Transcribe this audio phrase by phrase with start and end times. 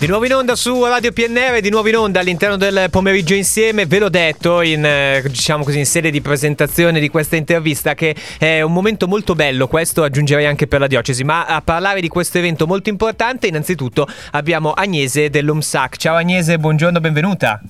[0.00, 3.84] Di nuovo in onda su Radio PNR, di nuovo in onda all'interno del pomeriggio insieme.
[3.84, 8.16] Ve l'ho detto in, eh, diciamo così, in sede di presentazione di questa intervista che
[8.38, 11.22] è un momento molto bello, questo aggiungerei anche per la diocesi.
[11.22, 15.98] Ma a parlare di questo evento molto importante, innanzitutto abbiamo Agnese dell'UMSAC.
[15.98, 17.60] Ciao Agnese, buongiorno, benvenuta.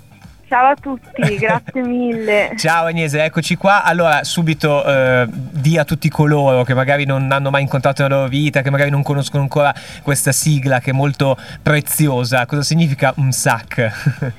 [0.51, 2.55] Ciao a tutti, grazie mille.
[2.57, 3.85] Ciao Agnese, eccoci qua.
[3.85, 8.29] Allora, subito eh, di a tutti coloro che magari non hanno mai incontrato nella loro
[8.29, 14.33] vita, che magari non conoscono ancora questa sigla che è molto preziosa, cosa significa MSAC?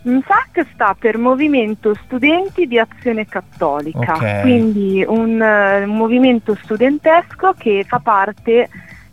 [0.00, 4.40] MSAC sta per Movimento Studenti di Azione Cattolica, okay.
[4.40, 8.66] quindi un, un movimento studentesco che fa parte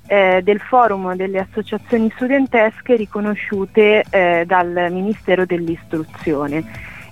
[0.07, 6.63] eh, del forum delle associazioni studentesche riconosciute eh, dal Ministero dell'Istruzione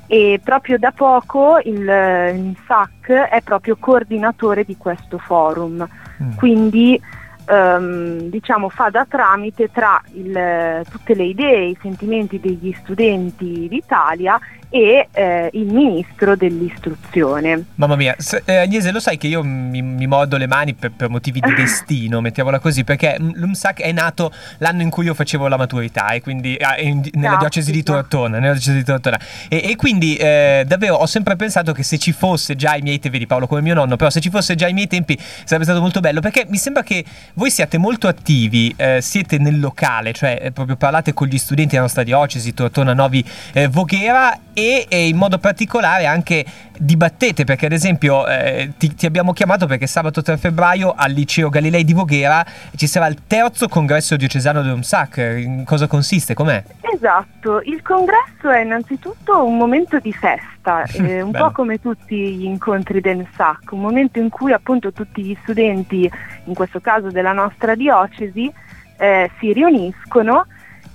[0.08, 5.88] e proprio da poco il, il SAC è proprio coordinatore di questo forum,
[6.21, 6.35] mm.
[6.35, 6.99] quindi
[7.48, 14.40] ehm, diciamo, fa da tramite tra il, tutte le idee, i sentimenti degli studenti d'Italia
[14.76, 17.63] e eh, il ministro dell'istruzione.
[17.76, 21.09] Mamma mia, eh, Agnese, lo sai che io mi, mi mordo le mani per, per,
[21.09, 25.55] motivi di destino, mettiamola così, perché l'UMSAC è nato l'anno in cui io facevo la
[25.55, 29.18] maturità e quindi ah, in, nella diocesi di Tortona, nella diocesi di Tortona.
[29.48, 32.99] E, e quindi eh, davvero ho sempre pensato che se ci fosse già i miei
[32.99, 35.63] tempi, vedi Paolo come mio nonno, però se ci fosse già i miei tempi sarebbe
[35.63, 40.12] stato molto bello, perché mi sembra che voi siate molto attivi, eh, siete nel locale,
[40.12, 44.65] cioè eh, proprio parlate con gli studenti della nostra diocesi, Tortona, Novi, eh, Voghera e,
[44.66, 46.46] e, in modo particolare anche
[46.77, 51.49] dibattete perché ad esempio eh, ti, ti, abbiamo chiamato perché sabato 3 febbraio al liceo
[51.49, 56.34] Galilei di Voghera ci sarà il terzo congresso diocesano di UMSAC in cosa consiste?
[56.34, 56.63] Com'è?
[56.93, 62.46] Esatto, il congresso è innanzitutto un momento di festa eh, un po' come tutti gli
[62.46, 66.09] incontri del SAC un momento in cui appunto tutti gli studenti
[66.46, 68.52] in questo caso della nostra diocesi
[68.97, 70.46] eh, si riuniscono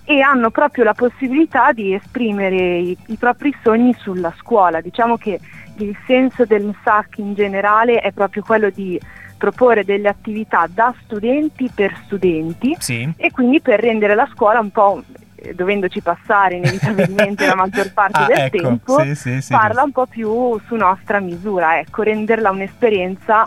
[0.04, 4.80] e hanno proprio la possibilità di esprimere i, i, propri sogni sulla scuola.
[4.80, 5.38] Diciamo che
[5.78, 9.00] il senso del SAC in generale è proprio quello di
[9.38, 13.10] proporre delle attività da studenti per studenti sì.
[13.16, 15.02] e quindi per rendere la scuola un po'
[15.36, 18.56] eh, dovendoci passare inevitabilmente la maggior parte ah, del ecco.
[18.58, 23.46] tempo, sì, sì, parla un po' più su nostra misura, ecco, renderla un'esperienza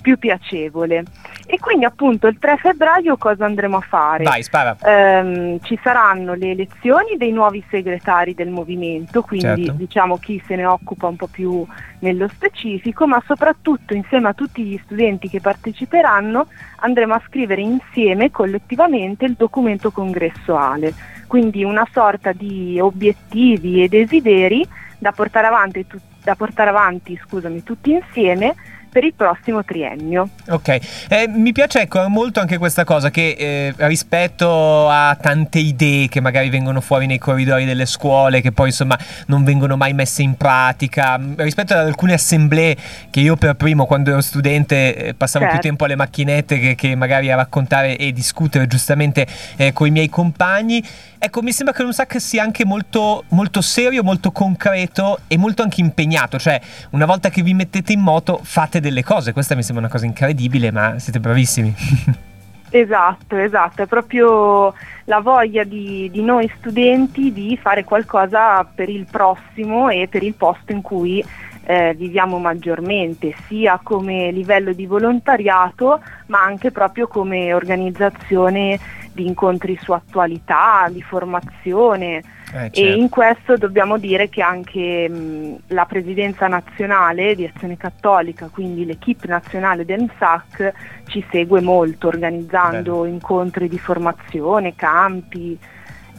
[0.00, 1.04] più piacevole.
[1.50, 4.22] E quindi appunto il 3 febbraio cosa andremo a fare?
[4.22, 4.76] Vai, spara.
[4.82, 9.72] Ehm, ci saranno le elezioni dei nuovi segretari del movimento, quindi certo.
[9.72, 11.66] diciamo chi se ne occupa un po' più
[12.00, 16.48] nello specifico, ma soprattutto insieme a tutti gli studenti che parteciperanno
[16.80, 20.92] andremo a scrivere insieme collettivamente il documento congressuale,
[21.26, 27.62] quindi una sorta di obiettivi e desideri da portare avanti, tu- da portare avanti scusami,
[27.62, 28.54] tutti insieme
[28.90, 30.28] per il prossimo triennio.
[30.48, 30.78] Ok,
[31.08, 36.20] eh, mi piace ecco, molto anche questa cosa che eh, rispetto a tante idee che
[36.20, 40.36] magari vengono fuori nei corridoi delle scuole, che poi insomma non vengono mai messe in
[40.36, 42.76] pratica, mm, rispetto ad alcune assemblee
[43.10, 45.60] che io per primo quando ero studente eh, passavo certo.
[45.60, 49.26] più tempo alle macchinette che, che, magari a raccontare e discutere giustamente
[49.56, 50.82] eh, con i miei compagni,
[51.18, 55.62] ecco mi sembra che un SAC sia anche molto, molto serio, molto concreto e molto
[55.62, 56.60] anche impegnato, cioè
[56.90, 59.92] una volta che vi mettete in moto fate fate delle cose, questa mi sembra una
[59.92, 61.74] cosa incredibile, ma siete bravissimi.
[62.70, 64.72] esatto, esatto, è proprio
[65.04, 70.34] la voglia di, di, noi studenti di fare qualcosa per il prossimo e per il
[70.34, 71.24] posto in cui
[71.64, 78.78] eh, viviamo maggiormente, sia come livello di volontariato, ma anche proprio come organizzazione
[79.12, 82.16] di incontri su attualità, di formazione.
[82.16, 82.80] Eh, certo.
[82.80, 88.84] E in questo dobbiamo dire che anche mh, la presidenza nazionale di Azione Cattolica, quindi
[88.86, 90.72] l'equipe nazionale del SAC,
[91.06, 93.08] ci segue molto organizzando Beh.
[93.08, 95.58] incontri di formazione, campi.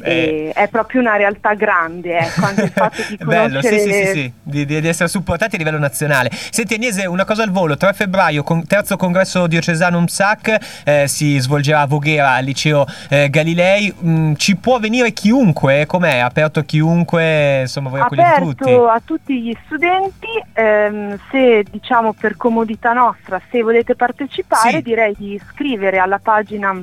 [0.01, 0.51] Eh.
[0.53, 3.17] È proprio una realtà grande, ecco, anche il fatto di.
[3.23, 4.33] Bello, sì, sì, sì, sì.
[4.41, 6.29] Di, di, essere supportati a livello nazionale.
[6.31, 11.37] Senti Agnese, una cosa al volo, 3 febbraio, con, terzo congresso diocesano UMSAC, eh, si
[11.39, 16.17] svolgerà a Voghera al liceo eh, Galilei, mm, ci può venire chiunque, com'è?
[16.17, 18.71] Aperto a chiunque, insomma, voi Aperto tutti?
[18.71, 24.81] a tutti gli studenti, ehm, se diciamo per comodità nostra, se volete partecipare sì.
[24.81, 26.75] direi di iscrivere alla pagina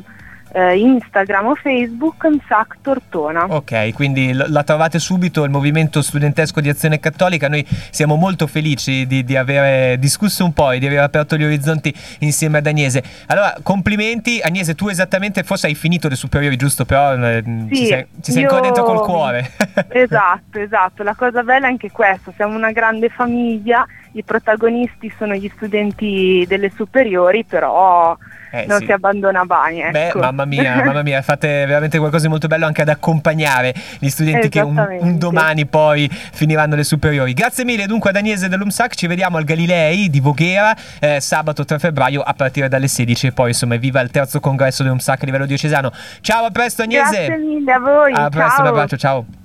[0.56, 3.44] eh, Instagram o Facebook MSAC Tortona.
[3.44, 7.46] Ok, quindi la trovate subito, il movimento studentesco di azione cattolica.
[7.46, 11.44] Noi siamo molto felici di, di aver discusso un po' e di aver aperto gli
[11.44, 13.02] orizzonti insieme ad Agnese.
[13.26, 14.40] Allora, complimenti.
[14.42, 16.86] Agnese, tu esattamente, forse hai finito le superiori, giusto?
[16.86, 18.48] Però eh, sì, ci sei, ci sei io...
[18.48, 19.50] ancora dentro col cuore.
[19.92, 21.02] esatto, esatto.
[21.02, 26.44] La cosa bella è anche questa, siamo una grande famiglia i protagonisti sono gli studenti
[26.48, 28.16] delle superiori, però
[28.50, 28.86] eh, non sì.
[28.86, 29.80] si abbandona mai.
[29.80, 29.90] Ecco.
[29.90, 34.08] Beh, mamma mia, mamma mia, fate veramente qualcosa di molto bello anche ad accompagnare gli
[34.08, 37.34] studenti che un, un, domani poi finiranno le superiori.
[37.34, 41.78] Grazie mille dunque ad Agnese dell'UMSAC, ci vediamo al Galilei di Voghera eh, sabato 3
[41.78, 45.46] febbraio a partire dalle 16 e poi insomma viva il terzo congresso dell'UMSAC a livello
[45.46, 45.92] diocesano.
[46.20, 47.26] Ciao, a presto Agnese!
[47.26, 48.12] Grazie mille a voi!
[48.12, 48.60] A presto, ciao.
[48.60, 49.44] un abbraccio, ciao!